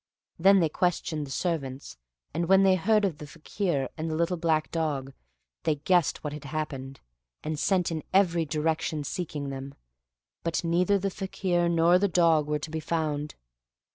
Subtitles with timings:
[0.39, 1.95] Then they questioned the servants,
[2.33, 5.13] and when they heard of the Fakir and the little black dog,
[5.61, 6.99] they guessed what had happened,
[7.43, 9.75] and sent in every direction seeking them,
[10.43, 13.35] but neither the Fakir nor the dog were to be found.